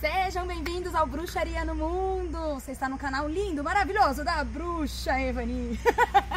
Sejam 0.00 0.46
bem-vindos 0.46 0.94
ao 0.94 1.06
Bruxaria 1.06 1.62
no 1.62 1.74
Mundo. 1.74 2.54
Você 2.54 2.72
está 2.72 2.88
no 2.88 2.96
canal 2.96 3.28
lindo, 3.28 3.62
maravilhoso 3.62 4.24
da 4.24 4.42
Bruxa 4.42 5.20
Evani. 5.20 5.78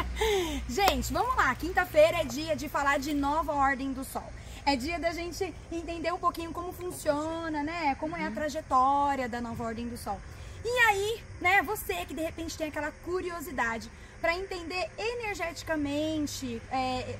gente, 0.68 1.10
vamos 1.10 1.34
lá. 1.34 1.54
Quinta-feira 1.54 2.18
é 2.18 2.24
dia 2.24 2.54
de 2.54 2.68
falar 2.68 2.98
de 2.98 3.14
nova 3.14 3.54
ordem 3.54 3.90
do 3.90 4.04
Sol. 4.04 4.30
É 4.66 4.76
dia 4.76 4.98
da 4.98 5.12
gente 5.12 5.54
entender 5.72 6.12
um 6.12 6.18
pouquinho 6.18 6.52
como 6.52 6.74
funciona, 6.74 7.62
né? 7.62 7.94
Como 7.94 8.14
é 8.14 8.26
a 8.26 8.30
trajetória 8.30 9.30
da 9.30 9.40
nova 9.40 9.64
ordem 9.64 9.88
do 9.88 9.96
Sol. 9.96 10.20
E 10.62 10.78
aí, 10.80 11.22
né, 11.40 11.62
você 11.62 12.04
que 12.04 12.12
de 12.12 12.20
repente 12.20 12.58
tem 12.58 12.68
aquela 12.68 12.90
curiosidade 13.02 13.90
para 14.20 14.36
entender 14.36 14.90
energeticamente 14.98 16.60
é, 16.70 17.16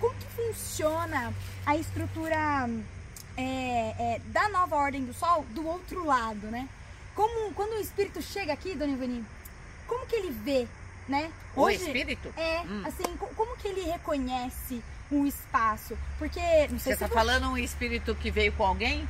como 0.00 0.12
que 0.16 0.26
funciona 0.26 1.32
a 1.64 1.76
estrutura 1.76 2.68
é, 3.36 3.94
é, 3.98 4.20
da 4.26 4.48
nova 4.48 4.76
ordem 4.76 5.04
do 5.04 5.12
sol 5.12 5.44
do 5.50 5.66
outro 5.66 6.04
lado, 6.04 6.46
né? 6.48 6.68
Como 7.14 7.52
quando 7.54 7.72
o 7.72 7.80
espírito 7.80 8.20
chega 8.22 8.52
aqui, 8.52 8.74
Dona 8.74 8.92
Ivani, 8.92 9.24
como 9.86 10.06
que 10.06 10.16
ele 10.16 10.30
vê, 10.30 10.66
né? 11.08 11.30
O 11.54 11.68
espírito? 11.70 12.32
É, 12.36 12.60
hum. 12.60 12.82
assim, 12.84 13.16
como 13.16 13.56
que 13.56 13.68
ele 13.68 13.82
reconhece 13.82 14.82
um 15.10 15.26
espaço? 15.26 15.96
Porque, 16.18 16.40
não 16.68 16.78
sei 16.78 16.94
Você 16.96 17.04
está 17.04 17.08
falando 17.08 17.48
um 17.48 17.58
espírito 17.58 18.14
que 18.14 18.30
veio 18.30 18.52
com 18.52 18.64
alguém? 18.64 19.08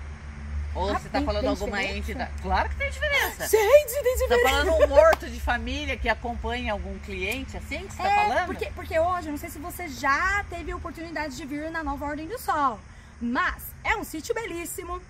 Ou 0.74 0.90
ah, 0.90 0.98
você 0.98 1.06
está 1.06 1.22
falando 1.22 1.46
alguma 1.46 1.78
diferença? 1.78 1.98
entidade? 1.98 2.32
Claro 2.42 2.68
que 2.68 2.76
tem 2.76 2.90
diferença. 2.90 3.46
Gente, 3.46 4.02
tem 4.02 4.16
diferença. 4.16 4.18
Você 4.18 4.34
está 4.34 4.50
falando 4.50 4.72
um 4.72 4.88
morto 4.88 5.30
de 5.30 5.40
família 5.40 5.96
que 5.96 6.08
acompanha 6.08 6.72
algum 6.72 6.98
cliente, 6.98 7.56
assim 7.56 7.86
que 7.86 7.94
você 7.94 8.02
está 8.02 8.10
é, 8.10 8.28
falando? 8.28 8.46
Porque, 8.46 8.66
porque 8.74 8.98
hoje, 8.98 9.30
não 9.30 9.38
sei 9.38 9.50
se 9.50 9.58
você 9.58 9.88
já 9.88 10.44
teve 10.50 10.72
a 10.72 10.76
oportunidade 10.76 11.36
de 11.36 11.46
vir 11.46 11.70
na 11.70 11.84
Nova 11.84 12.04
Ordem 12.04 12.26
do 12.26 12.38
Sol. 12.38 12.80
Mas 13.20 13.62
é 13.82 13.96
um 13.96 14.04
sítio 14.04 14.34
belíssimo, 14.34 15.00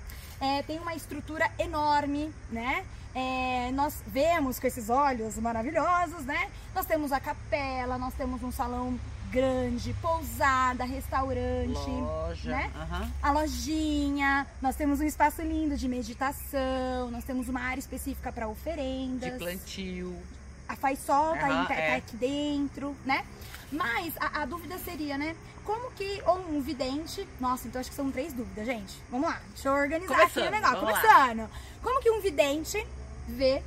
é, 0.41 0.63
tem 0.63 0.79
uma 0.79 0.95
estrutura 0.95 1.51
enorme, 1.59 2.33
né? 2.51 2.85
É, 3.15 3.71
nós 3.73 4.03
vemos 4.09 4.59
com 4.59 4.67
esses 4.67 4.91
olhos 4.91 5.37
maravilhosos, 5.39 6.25
né? 6.25 6.51
Nós 6.75 6.85
temos 6.85 7.13
a 7.13 7.21
capela, 7.21 7.97
nós 7.97 8.13
temos 8.15 8.43
um 8.43 8.51
salão 8.51 8.99
grande, 9.31 9.95
pousada, 10.01 10.85
restaurante, 10.85 11.91
Loja, 11.91 12.51
né? 12.51 12.71
A 13.23 13.33
lojinha, 13.33 14.47
nós 14.61 14.77
temos 14.77 15.01
um 15.01 15.05
espaço 15.05 15.43
lindo 15.43 15.77
de 15.77 15.89
meditação, 15.89 17.11
nós 17.11 17.25
temos 17.25 17.49
uma 17.49 17.61
área 17.61 17.81
específica 17.81 18.31
para 18.31 18.47
oferendas. 18.47 19.33
De 19.33 19.39
plantio. 19.39 20.17
A 20.69 20.77
faz 20.77 20.99
sol 21.01 21.37
tá, 21.37 21.49
uhum, 21.49 21.67
tá, 21.67 21.75
é. 21.75 21.91
tá 21.91 21.97
aqui 21.97 22.17
dentro, 22.17 22.97
né? 23.05 23.25
Mas 23.71 24.15
a, 24.19 24.43
a, 24.43 24.45
dúvida 24.47 24.79
seria, 24.79 25.19
né? 25.19 25.35
Como 25.65 25.91
que, 25.93 26.23
ou 26.27 26.39
um 26.39 26.61
vidente, 26.61 27.27
nossa, 27.41 27.67
então 27.67 27.81
acho 27.81 27.91
que 27.91 27.97
são 27.97 28.11
três 28.11 28.33
dúvidas, 28.33 28.65
gente. 28.67 28.95
Vamos 29.11 29.29
lá, 29.29 29.41
deixa 29.49 29.69
eu 29.69 29.75
organizar 29.75 30.15
Começando, 30.15 30.45
aqui 30.45 30.49
o 30.49 30.51
negócio. 30.51 30.81
Começando. 30.81 31.39
Lá. 31.39 31.51
Como 31.83 32.01
que 32.01 32.11
um 32.11 32.21
vidente 32.21 32.87
vê 33.27 33.63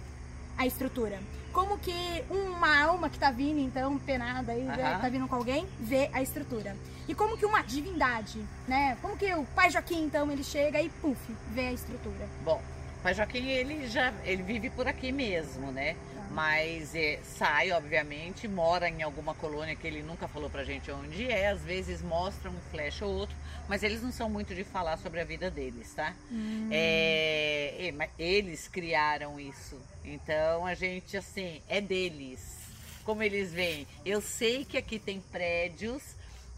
a 0.58 0.66
estrutura? 0.66 1.20
Como 1.52 1.78
que 1.80 2.24
uma 2.30 2.84
alma 2.84 3.10
que 3.10 3.18
tá 3.18 3.32
vindo, 3.32 3.60
então, 3.60 3.98
penada 3.98 4.52
aí, 4.52 4.62
uhum. 4.62 4.76
tá 4.76 5.10
vindo 5.10 5.28
com 5.28 5.36
alguém, 5.36 5.68
vê 5.80 6.10
a 6.14 6.22
estrutura? 6.22 6.76
E 7.08 7.16
como 7.16 7.38
que 7.38 7.46
uma 7.46 7.62
divindade, 7.62 8.44
né? 8.68 8.98
Como 9.02 9.18
que 9.18 9.34
o 9.34 9.44
pai 9.56 9.72
Joaquim, 9.72 10.04
então, 10.04 10.32
ele 10.32 10.44
chega 10.44 10.82
e, 10.82 10.90
puf, 10.90 11.20
vê 11.52 11.68
a 11.68 11.74
estrutura? 11.74 12.28
Bom, 12.44 12.62
o 13.00 13.02
pai 13.02 13.14
Joaquim, 13.14 13.48
ele 13.48 13.88
já, 13.88 14.14
ele 14.24 14.44
vive 14.44 14.70
por 14.70 14.88
aqui 14.88 15.12
mesmo, 15.12 15.72
né? 15.72 15.96
Mas 16.32 16.94
é, 16.96 17.20
sai, 17.24 17.72
obviamente, 17.72 18.48
mora 18.48 18.90
em 18.90 19.02
alguma 19.02 19.34
colônia 19.34 19.76
que 19.76 19.88
ele 19.88 20.04
nunca 20.04 20.28
falou 20.28 20.50
pra 20.50 20.64
gente 20.64 20.92
onde 20.92 21.30
é, 21.30 21.50
às 21.50 21.62
vezes 21.62 22.02
mostra 22.02 22.50
um 22.50 22.60
flash 22.72 23.02
ou 23.02 23.14
outro, 23.14 23.36
mas 23.68 23.84
eles 23.84 24.02
não 24.02 24.12
são 24.12 24.30
muito 24.30 24.54
de 24.54 24.64
falar 24.64 24.98
sobre 24.98 25.20
a 25.20 25.24
vida 25.24 25.50
deles, 25.50 25.94
tá? 25.94 26.14
Hum. 26.32 26.70
É, 26.72 27.94
eles 28.18 28.68
criaram 28.68 29.40
isso, 29.40 29.80
então 30.04 30.66
a 30.66 30.74
gente, 30.74 31.18
assim, 31.18 31.62
é 31.68 31.82
deles. 31.82 32.58
Como 33.04 33.24
eles 33.24 33.54
veem, 33.54 33.88
eu 34.06 34.20
sei 34.20 34.66
que 34.66 34.78
aqui 34.78 35.00
tem 35.00 35.22
prédios 35.32 36.04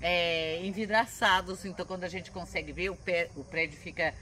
é, 0.01 0.59
envidraçados, 0.66 1.66
então 1.66 1.86
quando 1.86 2.03
a 2.03 2.09
gente 2.09 2.31
consegue 2.31 2.72
ver, 2.72 2.90
o, 2.90 2.96
pé, 2.96 3.30
o 3.36 3.44
prédio 3.44 3.78
fica 3.78 4.13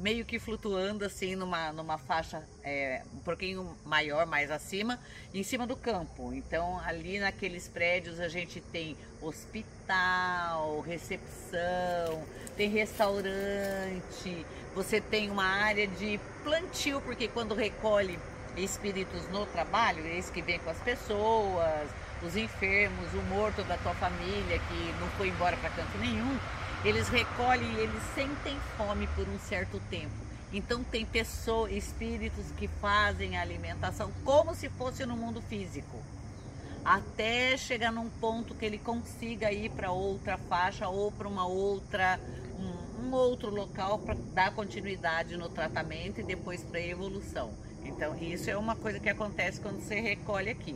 meio 0.00 0.24
que 0.24 0.38
flutuando 0.38 1.04
assim 1.04 1.36
numa, 1.36 1.72
numa 1.72 1.98
faixa 1.98 2.42
é, 2.64 3.02
um 3.14 3.18
pouquinho 3.18 3.76
maior, 3.84 4.26
mais 4.26 4.50
acima, 4.50 4.98
em 5.32 5.42
cima 5.42 5.66
do 5.66 5.76
campo. 5.76 6.32
Então 6.32 6.80
ali 6.80 7.18
naqueles 7.18 7.68
prédios 7.68 8.18
a 8.18 8.28
gente 8.28 8.60
tem 8.60 8.96
hospital, 9.20 10.80
recepção, 10.80 12.24
tem 12.56 12.70
restaurante, 12.70 14.46
você 14.74 15.00
tem 15.00 15.30
uma 15.30 15.44
área 15.44 15.86
de 15.86 16.18
plantio, 16.42 17.00
porque 17.02 17.28
quando 17.28 17.54
recolhe 17.54 18.18
espíritos 18.56 19.28
no 19.28 19.46
trabalho, 19.46 20.04
eles 20.04 20.30
que 20.30 20.42
vêm 20.42 20.58
com 20.58 20.70
as 20.70 20.78
pessoas, 20.78 21.90
os 22.22 22.36
enfermos, 22.36 23.12
o 23.14 23.22
morto 23.28 23.62
da 23.64 23.76
tua 23.78 23.94
família 23.94 24.58
que 24.58 24.94
não 25.00 25.08
foi 25.10 25.28
embora 25.28 25.56
para 25.56 25.70
canto 25.70 25.96
nenhum, 25.98 26.38
eles 26.84 27.08
recolhem 27.08 27.70
e 27.74 27.80
eles 27.80 28.02
sentem 28.14 28.58
fome 28.76 29.06
por 29.08 29.28
um 29.28 29.38
certo 29.38 29.80
tempo. 29.90 30.14
Então 30.52 30.82
tem 30.82 31.04
pessoas, 31.04 31.72
espíritos 31.72 32.46
que 32.58 32.66
fazem 32.66 33.36
a 33.36 33.42
alimentação 33.42 34.10
como 34.24 34.54
se 34.54 34.68
fosse 34.70 35.06
no 35.06 35.16
mundo 35.16 35.40
físico. 35.42 36.02
Até 36.84 37.56
chegar 37.56 37.92
num 37.92 38.08
ponto 38.08 38.54
que 38.54 38.64
ele 38.64 38.78
consiga 38.78 39.52
ir 39.52 39.70
para 39.70 39.92
outra 39.92 40.38
faixa 40.38 40.88
ou 40.88 41.12
para 41.12 41.28
uma 41.28 41.46
outra 41.46 42.18
um, 42.58 43.06
um 43.06 43.12
outro 43.12 43.54
local 43.54 43.98
para 43.98 44.16
dar 44.34 44.52
continuidade 44.52 45.36
no 45.36 45.48
tratamento 45.48 46.20
e 46.20 46.24
depois 46.24 46.62
para 46.62 46.80
evolução. 46.80 47.52
Então 47.84 48.16
isso 48.18 48.50
é 48.50 48.56
uma 48.56 48.74
coisa 48.74 48.98
que 48.98 49.08
acontece 49.08 49.60
quando 49.60 49.80
você 49.80 50.00
recolhe 50.00 50.50
aqui. 50.50 50.74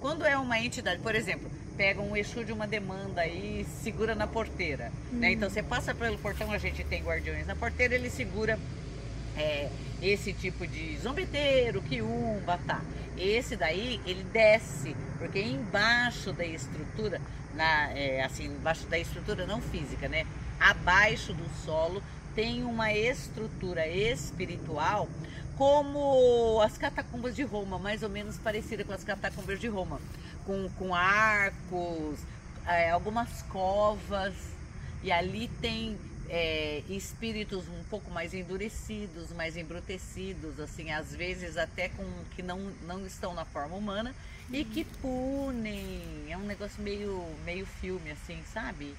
Quando 0.00 0.24
é 0.24 0.36
uma 0.38 0.58
entidade, 0.58 1.02
por 1.02 1.14
exemplo, 1.14 1.50
pega 1.82 2.00
um 2.00 2.16
eixo 2.16 2.44
de 2.44 2.52
uma 2.52 2.64
demanda 2.64 3.26
e 3.26 3.66
segura 3.82 4.14
na 4.14 4.28
porteira. 4.28 4.92
Uhum. 5.10 5.18
Né? 5.18 5.32
Então 5.32 5.50
você 5.50 5.64
passa 5.64 5.92
pelo 5.92 6.16
portão, 6.16 6.52
a 6.52 6.58
gente 6.58 6.84
tem 6.84 7.02
guardiões 7.02 7.44
na 7.44 7.56
porteira, 7.56 7.96
ele 7.96 8.08
segura 8.08 8.56
é, 9.36 9.68
esse 10.00 10.32
tipo 10.32 10.64
de 10.64 10.96
zombeteiro, 10.98 11.82
quiumba, 11.82 12.56
tá. 12.68 12.80
Esse 13.18 13.56
daí, 13.56 14.00
ele 14.06 14.22
desce, 14.32 14.94
porque 15.18 15.40
embaixo 15.42 16.32
da 16.32 16.44
estrutura, 16.44 17.20
na, 17.52 17.90
é, 17.90 18.22
assim, 18.22 18.44
embaixo 18.44 18.86
da 18.86 18.96
estrutura 18.96 19.44
não 19.44 19.60
física, 19.60 20.08
né? 20.08 20.24
Abaixo 20.60 21.34
do 21.34 21.50
solo 21.64 22.00
tem 22.32 22.62
uma 22.62 22.92
estrutura 22.92 23.88
espiritual 23.88 25.08
como 25.62 26.60
as 26.60 26.76
catacumbas 26.76 27.36
de 27.36 27.44
Roma, 27.44 27.78
mais 27.78 28.02
ou 28.02 28.08
menos 28.08 28.36
parecida 28.36 28.82
com 28.82 28.92
as 28.92 29.04
catacumbas 29.04 29.60
de 29.60 29.68
Roma 29.68 30.00
com, 30.44 30.68
com 30.70 30.92
arcos, 30.92 32.18
é, 32.66 32.90
algumas 32.90 33.42
covas, 33.42 34.34
e 35.04 35.12
ali 35.12 35.46
tem 35.60 35.96
é, 36.28 36.82
espíritos 36.88 37.68
um 37.68 37.84
pouco 37.88 38.10
mais 38.10 38.34
endurecidos, 38.34 39.32
mais 39.32 39.56
embrutecidos, 39.56 40.58
assim, 40.58 40.90
às 40.90 41.14
vezes 41.14 41.56
até 41.56 41.90
com 41.90 42.04
que 42.34 42.42
não, 42.42 42.58
não 42.84 43.06
estão 43.06 43.32
na 43.32 43.44
forma 43.44 43.76
humana 43.76 44.12
e 44.50 44.64
que 44.64 44.84
punem. 44.84 46.02
É 46.28 46.36
um 46.36 46.44
negócio 46.44 46.82
meio, 46.82 47.24
meio 47.44 47.66
filme, 47.66 48.10
assim, 48.10 48.42
sabe? 48.52 48.96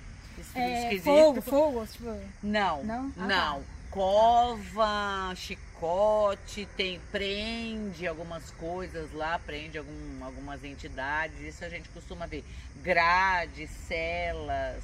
É, 0.55 0.97
fogo, 0.99 1.41
fogo, 1.41 1.85
tipo... 1.87 2.05
Não, 2.41 2.85
não, 2.85 3.11
ah, 3.17 3.27
não. 3.27 3.59
Tá 3.59 3.82
cova, 3.93 5.31
chicote, 5.35 6.67
tem 6.75 6.99
prende 7.11 8.07
algumas 8.07 8.49
coisas 8.49 9.13
lá, 9.13 9.37
prende 9.37 9.77
algum, 9.77 10.25
algumas 10.25 10.63
entidades, 10.63 11.39
isso 11.41 11.63
a 11.63 11.69
gente 11.69 11.87
costuma 11.89 12.25
ver. 12.25 12.43
Grade, 12.81 13.67
celas. 13.67 14.83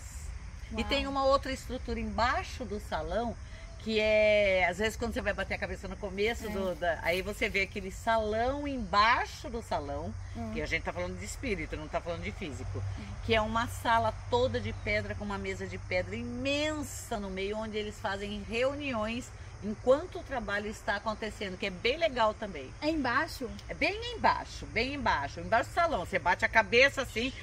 Uau. 0.72 0.80
E 0.80 0.84
tem 0.84 1.08
uma 1.08 1.26
outra 1.26 1.52
estrutura 1.52 2.00
embaixo 2.00 2.64
do 2.64 2.80
salão 2.80 3.36
que 3.80 4.00
é, 4.00 4.68
às 4.70 4.78
vezes 4.78 4.96
quando 4.96 5.14
você 5.14 5.22
vai 5.22 5.34
bater 5.34 5.54
a 5.54 5.58
cabeça 5.58 5.88
no 5.88 5.96
começo, 5.96 6.48
é. 6.48 6.50
do, 6.50 6.76
da, 6.76 7.00
aí 7.02 7.22
você 7.22 7.50
vê 7.50 7.62
aquele 7.62 7.92
salão 7.92 8.68
embaixo 8.68 9.50
do 9.50 9.62
salão, 9.62 10.14
hum. 10.36 10.52
que 10.54 10.62
a 10.62 10.66
gente 10.66 10.84
tá 10.84 10.94
falando 10.94 11.18
de 11.18 11.26
espírito, 11.26 11.78
não 11.78 11.88
tá 11.88 12.02
falando 12.02 12.24
de 12.24 12.32
físico, 12.32 12.78
hum. 12.78 13.04
que 13.26 13.34
é 13.34 13.42
uma 13.42 13.68
sala 13.68 14.14
toda 14.30 14.60
de 14.60 14.74
pedra 14.74 15.16
com 15.16 15.24
uma 15.24 15.38
mesa 15.38 15.66
de 15.66 15.78
pedra 15.78 16.16
imensa 16.16 17.20
no 17.20 17.30
meio, 17.30 17.58
onde 17.58 17.78
eles 17.78 18.00
fazem 18.00 18.44
reuniões 18.50 19.30
enquanto 19.64 20.20
o 20.20 20.24
trabalho 20.24 20.68
está 20.68 20.96
acontecendo, 20.96 21.58
que 21.58 21.66
é 21.66 21.70
bem 21.70 21.98
legal 21.98 22.34
também. 22.34 22.72
É 22.82 22.90
embaixo? 22.90 23.50
É 23.68 23.74
bem 23.74 24.16
embaixo, 24.16 24.66
bem 24.68 24.94
embaixo, 24.94 25.40
embaixo 25.40 25.70
do 25.70 25.74
salão. 25.74 26.06
Você 26.06 26.20
bate 26.20 26.46
a 26.46 26.50
cabeça 26.50 27.02
assim, 27.02 27.34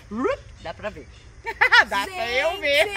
dá 0.63 0.73
pra 0.73 0.91
ver. 0.91 1.07
Dá 1.89 2.05
Gente, 2.05 2.15
pra 2.15 2.33
eu 2.33 2.61
ver. 2.61 2.89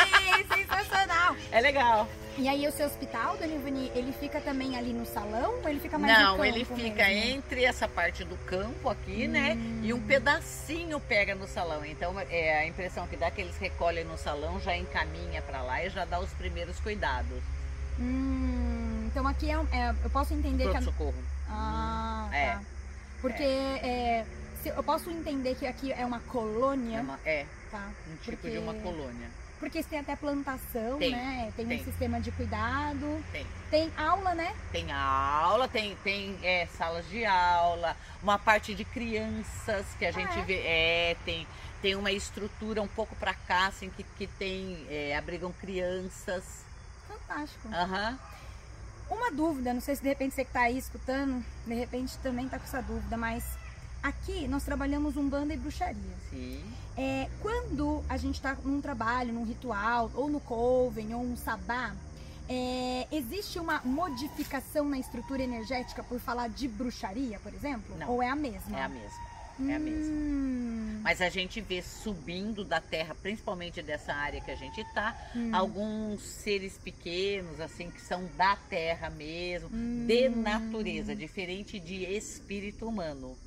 sensacional. 0.56 1.36
É 1.52 1.62
legal. 1.62 2.08
E 2.38 2.48
aí 2.48 2.66
o 2.68 2.72
seu 2.72 2.86
hospital, 2.88 3.36
Dona 3.38 3.54
Ivani, 3.54 3.92
ele 3.94 4.14
fica 4.14 4.40
também 4.40 4.78
ali 4.78 4.94
no 4.94 5.06
salão 5.06 5.56
ou 5.62 5.68
ele 5.70 5.80
fica 5.80 5.98
mais 6.00 6.14
Não, 6.18 6.22
no 6.24 6.32
campo 6.38 6.46
ele 6.46 6.64
fica 6.64 7.06
mesmo? 7.08 7.32
entre 7.36 7.66
essa 7.66 7.86
parte 7.88 8.24
do 8.24 8.38
campo 8.46 8.90
aqui, 8.90 9.26
hum. 9.28 9.32
né? 9.32 9.58
E 9.84 9.94
um 9.94 10.00
pedacinho 10.00 11.00
pega 11.02 11.36
no 11.36 11.46
salão. 11.48 11.84
Então 11.84 12.16
é 12.30 12.60
a 12.60 12.66
impressão 12.66 13.06
que 13.08 13.18
dá 13.18 13.30
que 13.30 13.42
eles 13.42 13.58
recolhem 13.58 14.06
no 14.06 14.18
salão, 14.18 14.60
já 14.62 14.76
encaminha 14.78 15.42
para 15.42 15.62
lá 15.62 15.84
e 15.84 15.90
já 15.90 16.06
dá 16.06 16.18
os 16.20 16.30
primeiros 16.32 16.80
cuidados. 16.80 17.40
Hum, 18.00 19.08
então 19.12 19.28
aqui 19.28 19.52
é, 19.52 19.58
um- 19.60 19.68
é- 19.72 19.94
eu 20.04 20.10
posso 20.10 20.34
entender 20.34 20.64
que 20.64 20.70
a, 20.70 20.74
Pronto-socorro. 20.74 21.16
Ah, 21.50 22.28
Hum, 22.30 22.34
é. 22.34 22.46
tá. 22.54 22.62
Porque 23.22 23.44
é, 23.44 24.24
se- 24.62 24.70
eu 24.70 24.84
posso 24.84 25.10
entender 25.10 25.56
que 25.56 25.66
aqui 25.68 25.92
é 25.92 26.06
uma 26.06 26.20
colônia, 26.22 26.98
É, 27.00 27.02
uma- 27.02 27.20
é 27.26 27.46
tá? 27.72 27.90
um 28.08 28.16
tipo 28.18 28.38
Porque- 28.38 28.50
de 28.52 28.58
uma 28.58 28.74
colônia. 28.76 29.30
Porque 29.60 29.84
tem 29.84 30.00
até 30.00 30.16
plantação, 30.16 30.98
Tem, 31.00 31.12
né? 31.12 31.52
Tem, 31.58 31.68
tem. 31.68 31.82
um 31.82 31.84
sistema 31.84 32.22
de 32.22 32.32
cuidado. 32.32 33.22
Tem. 33.30 33.46
Tem 33.70 33.92
aula, 33.98 34.34
né? 34.34 34.56
Tem 34.72 34.90
aula, 34.94 35.68
tem, 35.68 35.98
tem 35.98 36.40
é, 36.44 36.66
salas 36.78 37.06
de 37.10 37.26
aula, 37.26 37.96
uma 38.24 38.40
parte 38.40 38.74
de 38.74 38.86
crianças 38.86 39.86
que 39.98 40.06
a 40.06 40.12
gente 40.12 40.40
é? 40.40 40.42
vê. 40.44 40.62
É, 40.66 41.18
tem, 41.26 41.46
tem 41.82 41.94
uma 41.96 42.10
estrutura 42.10 42.82
um 42.82 42.88
pouco 42.88 43.14
pra 43.18 43.34
cá, 43.34 43.68
assim, 43.68 43.90
que, 43.90 44.04
que 44.18 44.28
tem. 44.28 44.86
é, 44.90 45.18
abrigam 45.18 45.52
crianças. 45.52 46.64
Fantástico. 47.06 47.68
Aham. 47.68 48.18
Uma 49.10 49.30
dúvida, 49.32 49.74
não 49.74 49.82
sei 49.82 49.96
se 49.96 50.02
de 50.04 50.08
repente 50.08 50.36
você 50.36 50.46
que 50.46 50.54
tá 50.54 50.62
aí 50.62 50.78
escutando, 50.78 51.44
de 51.66 51.74
repente 51.74 52.16
também 52.20 52.48
tá 52.48 52.58
com 52.60 52.64
essa 52.66 52.82
dúvida, 52.82 53.18
mas 53.18 53.44
aqui 54.02 54.48
nós 54.48 54.64
trabalhamos 54.64 55.18
um 55.18 55.28
banda 55.28 55.54
e 55.54 55.58
bruxaria. 55.58 56.16
Sim. 56.30 56.62
É, 56.98 57.30
quando 57.42 58.04
a 58.10 58.18
gente 58.18 58.42
tá 58.42 58.58
num 58.64 58.82
trabalho, 58.82 59.34
num 59.34 59.46
ritual, 59.46 60.12
ou 60.14 60.30
no 60.30 60.40
coven, 60.40 61.14
ou 61.14 61.22
um 61.22 61.38
sabá, 61.38 61.94
é, 62.50 63.08
existe 63.12 63.60
uma 63.60 63.80
modificação 63.86 64.90
na 64.90 64.98
estrutura 64.98 65.44
energética 65.44 66.04
por 66.04 66.20
falar 66.20 66.50
de 66.50 66.68
bruxaria, 66.68 67.40
por 67.40 67.54
exemplo? 67.54 67.96
Não. 67.98 68.10
Ou 68.10 68.24
é 68.24 68.28
a 68.28 68.36
mesma? 68.36 68.78
É 68.78 68.84
a 68.84 68.90
mesma. 68.90 69.20
é 69.70 69.76
a 69.76 69.80
mesma. 69.80 70.14
Hum, 70.14 71.00
Mas 71.04 71.22
a 71.22 71.30
gente 71.30 71.62
vê 71.62 71.82
subindo 71.82 72.66
da 72.66 72.82
terra, 72.82 73.16
principalmente 73.22 73.82
dessa 73.84 74.14
área 74.14 74.42
que 74.42 74.50
a 74.50 74.56
gente 74.56 74.84
tá, 74.94 75.16
hum, 75.36 75.52
alguns 75.54 76.24
seres 76.24 76.78
pequenos, 76.78 77.62
assim, 77.62 77.92
que 77.92 78.02
são 78.02 78.28
da 78.36 78.56
terra 78.68 79.12
mesmo, 79.12 79.70
hum. 79.72 80.06
de 80.08 80.28
natureza, 80.30 81.16
diferente 81.16 81.80
de 81.80 82.04
espírito 82.04 82.88
humano. 82.88 83.38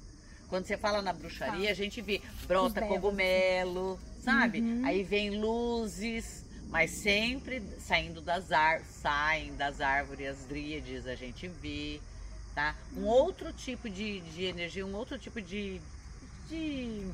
Quando 0.52 0.66
você 0.66 0.76
fala 0.76 1.00
na 1.00 1.14
bruxaria, 1.14 1.70
a 1.70 1.74
gente 1.74 2.02
vê 2.02 2.20
brota 2.46 2.82
cogumelo, 2.82 3.98
sabe? 4.22 4.60
Uhum. 4.60 4.84
Aí 4.84 5.02
vem 5.02 5.30
luzes, 5.40 6.44
mas 6.68 6.90
sempre 6.90 7.62
saindo 7.80 8.20
das 8.20 8.52
árvores, 8.52 8.94
saem 8.96 9.56
das 9.56 9.80
árvores 9.80 10.28
as 10.28 10.44
dríades, 10.44 11.06
a 11.06 11.14
gente 11.14 11.48
vê, 11.48 12.02
tá? 12.54 12.76
Um 12.94 13.06
outro 13.06 13.50
tipo 13.50 13.88
de, 13.88 14.20
de 14.20 14.44
energia, 14.44 14.84
um 14.84 14.94
outro 14.94 15.18
tipo 15.18 15.40
de, 15.40 15.80
de 16.50 17.10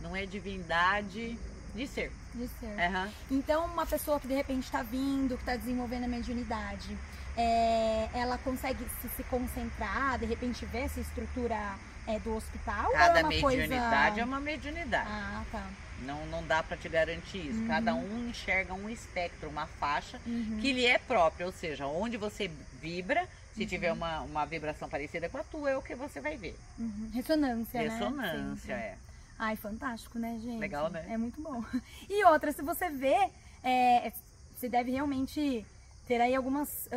não 0.00 0.16
é 0.16 0.24
divindade, 0.24 1.38
de 1.74 1.86
ser. 1.86 2.10
De 2.34 2.48
ser. 2.48 2.80
Aham. 2.80 3.12
Então, 3.30 3.66
uma 3.66 3.84
pessoa 3.84 4.18
que 4.18 4.26
de 4.26 4.32
repente 4.32 4.64
está 4.64 4.82
vindo, 4.82 5.36
que 5.36 5.42
está 5.42 5.54
desenvolvendo 5.54 6.04
a 6.04 6.08
mediunidade, 6.08 6.96
é, 7.36 8.08
ela 8.14 8.38
consegue 8.38 8.86
se, 9.02 9.08
se 9.10 9.22
concentrar, 9.24 10.18
de 10.18 10.24
repente 10.24 10.64
ver 10.64 10.84
essa 10.84 10.98
estrutura 10.98 11.76
é, 12.08 12.18
do 12.18 12.34
hospital? 12.36 12.86
ou 12.86 12.92
Cada 12.92 13.20
é 13.20 13.22
uma 13.22 13.28
mediunidade 13.28 14.06
coisa... 14.08 14.20
é 14.20 14.24
uma 14.24 14.40
mediunidade. 14.40 15.08
Ah, 15.10 15.44
tá. 15.52 15.66
Não, 16.02 16.24
não 16.26 16.46
dá 16.46 16.62
pra 16.62 16.76
te 16.76 16.88
garantir 16.88 17.38
isso. 17.48 17.58
Uhum. 17.60 17.66
Cada 17.68 17.94
um 17.94 18.28
enxerga 18.28 18.72
um 18.72 18.88
espectro, 18.88 19.48
uma 19.48 19.66
faixa 19.66 20.20
Uhum. 20.26 20.58
que 20.60 20.72
lhe 20.72 20.86
é 20.86 20.98
própria, 20.98 21.44
ou 21.46 21.52
seja, 21.52 21.86
onde 21.86 22.16
você 22.16 22.48
vibra, 22.80 23.28
se 23.54 23.62
Uhum. 23.62 23.66
tiver 23.68 23.92
uma, 23.92 24.20
uma 24.20 24.44
vibração 24.46 24.88
parecida 24.88 25.28
com 25.28 25.38
a 25.38 25.42
tua, 25.44 25.70
é 25.70 25.76
o 25.76 25.82
que 25.82 25.94
você 25.96 26.20
vai 26.20 26.36
ver. 26.36 26.56
Uhum. 26.78 27.10
Ressonância, 27.12 27.82
né? 27.82 27.88
Ressonância, 27.88 28.72
é. 28.72 28.96
Ai, 29.38 29.56
fantástico, 29.56 30.18
né, 30.18 30.38
gente? 30.42 30.58
Legal, 30.58 30.88
né? 30.90 31.04
É 31.10 31.16
muito 31.16 31.40
bom. 31.40 31.62
E 32.08 32.24
outra, 32.24 32.52
se 32.52 32.62
você 32.62 32.88
vê, 32.90 33.28
é, 33.62 34.12
você 34.56 34.68
deve 34.68 34.90
realmente 34.92 35.64
ter 36.06 36.20
aí 36.20 36.34
algumas 36.34 36.88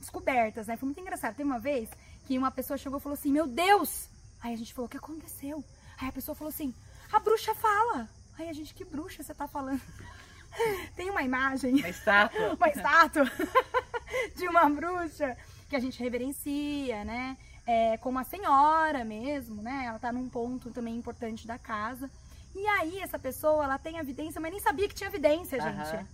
descobertas, 0.00 0.66
né? 0.66 0.76
Foi 0.76 0.86
muito 0.86 1.00
engraçado. 1.00 1.34
Tem 1.36 1.44
uma 1.46 1.58
vez 1.58 1.88
que 2.26 2.36
uma 2.36 2.50
pessoa 2.50 2.76
chegou 2.76 2.98
e 2.98 3.02
falou 3.02 3.14
assim, 3.14 3.30
meu 3.30 3.46
Deus! 3.46 4.08
Aí 4.42 4.54
a 4.54 4.56
gente 4.56 4.72
falou, 4.72 4.86
o 4.86 4.90
que 4.90 4.96
aconteceu? 4.96 5.64
Aí 5.98 6.08
a 6.08 6.12
pessoa 6.12 6.34
falou 6.34 6.50
assim, 6.50 6.74
a 7.12 7.18
bruxa 7.18 7.54
fala. 7.54 8.08
Aí 8.38 8.48
a 8.48 8.52
gente, 8.52 8.74
que 8.74 8.84
bruxa 8.84 9.22
você 9.22 9.34
tá 9.34 9.48
falando? 9.48 9.80
Tem 10.94 11.10
uma 11.10 11.22
imagem 11.22 11.74
Uma 11.74 11.88
estátua. 11.88 12.54
uma 12.54 12.68
estátua 12.68 13.24
de 14.36 14.48
uma 14.48 14.68
bruxa 14.68 15.36
que 15.68 15.76
a 15.76 15.80
gente 15.80 16.02
reverencia, 16.02 17.04
né? 17.04 17.36
É, 17.66 17.96
como 17.98 18.18
a 18.18 18.24
senhora 18.24 19.04
mesmo, 19.04 19.60
né? 19.60 19.84
Ela 19.86 19.98
tá 19.98 20.12
num 20.12 20.28
ponto 20.28 20.70
também 20.70 20.96
importante 20.96 21.46
da 21.46 21.58
casa. 21.58 22.10
E 22.54 22.66
aí 22.66 23.00
essa 23.00 23.18
pessoa, 23.18 23.64
ela 23.64 23.78
tem 23.78 23.98
evidência, 23.98 24.40
mas 24.40 24.52
nem 24.52 24.60
sabia 24.60 24.88
que 24.88 24.94
tinha 24.94 25.08
evidência, 25.08 25.60
gente. 25.60 25.80
Aham. 25.80 26.06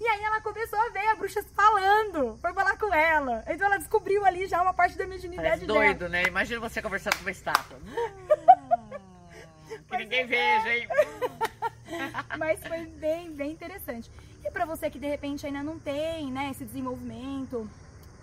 E 0.00 0.06
aí 0.06 0.22
ela 0.22 0.40
começou 0.40 0.78
a 0.78 0.90
ver 0.90 1.08
a 1.08 1.14
bruxa 1.16 1.42
falando, 1.54 2.38
foi 2.40 2.52
falar 2.52 2.78
com 2.78 2.94
ela. 2.94 3.42
Então 3.48 3.66
ela 3.66 3.78
descobriu 3.78 4.24
ali 4.24 4.46
já 4.46 4.62
uma 4.62 4.72
parte 4.72 4.96
da 4.96 5.06
mediunidade 5.06 5.48
Parece 5.48 5.66
dela. 5.66 5.78
doido, 5.78 6.08
né? 6.08 6.22
Imagina 6.24 6.60
você 6.60 6.80
conversando 6.80 7.16
com 7.16 7.22
uma 7.22 7.30
estátua. 7.30 7.78
Que 9.88 9.98
ninguém 9.98 10.26
veja, 10.26 10.68
hein? 10.74 10.88
Mas 12.38 12.60
foi 12.66 12.86
bem, 12.86 13.30
bem 13.32 13.52
interessante. 13.52 14.10
E 14.44 14.50
para 14.50 14.64
você 14.64 14.90
que 14.90 14.98
de 14.98 15.06
repente 15.06 15.46
ainda 15.46 15.62
não 15.62 15.78
tem, 15.78 16.30
né, 16.30 16.48
esse 16.50 16.64
desenvolvimento 16.64 17.68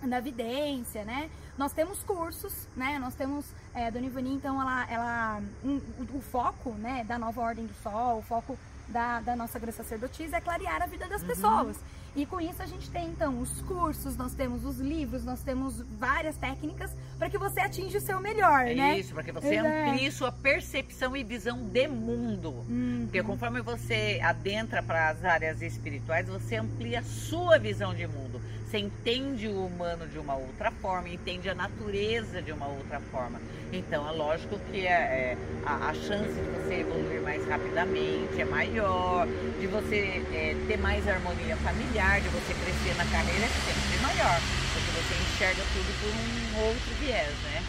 da 0.02 0.20
vidência, 0.20 1.04
né? 1.04 1.30
Nós 1.56 1.72
temos 1.72 2.02
cursos, 2.02 2.66
né? 2.76 2.98
Nós 2.98 3.14
temos 3.14 3.46
é, 3.74 3.86
a 3.86 3.90
Dona 3.90 4.06
Ivani, 4.06 4.34
então 4.34 4.60
ela, 4.60 4.90
ela 4.90 5.42
um, 5.64 5.76
o, 5.76 6.18
o 6.18 6.20
foco, 6.20 6.70
né, 6.72 7.04
da 7.04 7.18
Nova 7.18 7.40
Ordem 7.40 7.66
do 7.66 7.74
Sol, 7.74 8.18
o 8.18 8.22
foco 8.22 8.58
da, 8.88 9.20
da 9.20 9.34
nossa 9.36 9.58
grande 9.58 9.76
sacerdotisa 9.76 10.36
é 10.36 10.40
clarear 10.40 10.82
a 10.82 10.86
vida 10.86 11.06
das 11.08 11.22
Uhum. 11.22 11.28
pessoas. 11.28 11.76
E 12.16 12.24
com 12.24 12.40
isso 12.40 12.62
a 12.62 12.66
gente 12.66 12.88
tem 12.90 13.08
então 13.08 13.38
os 13.40 13.60
cursos, 13.62 14.16
nós 14.16 14.32
temos 14.34 14.64
os 14.64 14.78
livros, 14.78 15.22
nós 15.22 15.42
temos 15.42 15.82
várias 15.98 16.38
técnicas 16.38 16.90
para 17.18 17.28
que 17.28 17.36
você 17.36 17.60
atinja 17.60 17.98
o 17.98 18.00
seu 18.00 18.18
melhor, 18.20 18.66
É 18.66 18.74
né? 18.74 18.98
isso, 18.98 19.12
para 19.12 19.22
que 19.22 19.32
você 19.32 19.56
Exato. 19.56 19.68
amplie 19.68 20.10
sua 20.10 20.32
percepção 20.32 21.14
e 21.14 21.22
visão 21.22 21.62
de 21.62 21.86
mundo. 21.86 22.64
Uhum. 22.68 23.02
Porque 23.04 23.22
conforme 23.22 23.60
você 23.60 24.18
adentra 24.22 24.82
para 24.82 25.10
as 25.10 25.22
áreas 25.24 25.60
espirituais, 25.60 26.26
você 26.26 26.56
amplia 26.56 27.00
a 27.00 27.02
sua 27.02 27.58
visão 27.58 27.94
de 27.94 28.06
mundo. 28.06 28.40
Você 28.66 28.78
entende 28.78 29.46
o 29.46 29.66
humano 29.66 30.08
de 30.08 30.18
uma 30.18 30.34
outra 30.34 30.72
forma, 30.72 31.08
entende 31.08 31.48
a 31.48 31.54
natureza 31.54 32.42
de 32.42 32.50
uma 32.50 32.66
outra 32.66 32.98
forma. 33.12 33.40
Então 33.72 34.08
é 34.08 34.12
lógico 34.12 34.58
que 34.70 34.86
é, 34.86 34.90
é, 34.90 35.38
a, 35.64 35.88
a 35.90 35.94
chance 35.94 36.32
de 36.32 36.50
você 36.50 36.80
evoluir 36.80 37.22
mais 37.22 37.46
rapidamente 37.46 38.40
é 38.40 38.44
maior, 38.44 39.26
de 39.60 39.66
você 39.66 40.22
é, 40.32 40.56
ter 40.66 40.78
mais 40.78 41.06
harmonia 41.06 41.56
familiar, 41.58 42.05
de 42.20 42.28
você 42.28 42.54
crescer 42.54 42.94
na 42.96 43.04
carreira 43.06 43.44
é 43.44 43.48
sempre 43.48 43.98
maior. 44.02 44.40
Porque 44.72 44.90
você 44.92 45.14
enxerga 45.34 45.62
tudo 45.72 45.90
por 46.00 46.10
um 46.10 46.66
outro 46.68 46.94
viés, 47.00 47.34
né? 47.44 47.62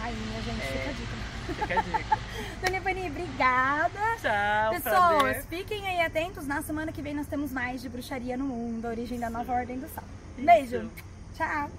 Aí, 0.00 0.14
minha 0.16 0.42
gente, 0.42 0.62
É. 0.62 0.66
fica 0.66 0.88
a 0.88 0.92
dica. 0.92 1.16
Fica 1.46 1.78
a 1.78 1.82
dica. 1.98 2.18
Dona 2.64 2.76
Ivani, 2.78 3.06
obrigada. 3.10 4.00
Tchau, 4.20 4.72
Pessoas, 4.72 5.20
prazer. 5.22 5.44
fiquem 5.50 5.86
aí 5.86 6.00
atentos. 6.00 6.46
Na 6.46 6.62
semana 6.62 6.90
que 6.90 7.02
vem 7.02 7.12
nós 7.14 7.26
temos 7.26 7.52
mais 7.52 7.82
de 7.82 7.88
bruxaria 7.88 8.36
no 8.36 8.44
mundo, 8.44 8.86
a 8.86 8.88
origem 8.90 9.18
da 9.20 9.28
nova 9.28 9.52
ordem 9.52 9.78
do 9.78 9.88
sol. 9.88 10.04
Beijo. 10.38 10.76
Isso. 10.76 10.90
Tchau. 11.36 11.70